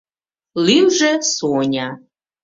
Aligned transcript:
Лӱмжӧ 0.65 1.11
Соня. 1.35 1.87